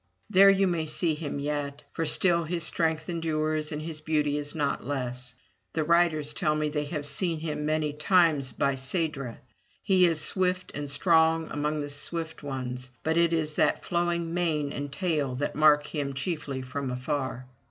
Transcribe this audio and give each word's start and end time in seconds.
There 0.31 0.49
you 0.49 0.65
may 0.65 0.87
see 0.87 1.13
him 1.13 1.37
yet, 1.37 1.83
for 1.93 2.07
still 2.07 2.45
his 2.45 2.63
strength 2.63 3.07
endures, 3.07 3.71
and 3.71 3.83
his 3.83 4.01
beauty 4.01 4.35
is 4.35 4.55
not 4.55 4.83
less. 4.83 5.35
The 5.73 5.83
riders 5.83 6.33
tell 6.33 6.55
me 6.55 6.69
they 6.69 6.85
have 6.85 7.05
seen 7.05 7.39
him 7.39 7.67
many 7.67 7.93
times 7.93 8.51
by 8.51 8.77
Cedra. 8.77 9.37
He 9.83 10.07
is 10.07 10.19
swift 10.19 10.71
and 10.73 10.89
strong 10.89 11.51
among 11.51 11.81
the 11.81 11.89
swift 11.91 12.41
ones, 12.41 12.89
but 13.03 13.15
it 13.15 13.31
is 13.31 13.53
that 13.53 13.85
flowing 13.85 14.33
mane 14.33 14.73
and 14.73 14.91
tail 14.91 15.35
that 15.35 15.53
mark 15.55 15.85
him 15.85 16.15
chiefly 16.15 16.63
from 16.63 16.89
afar. 16.89 17.45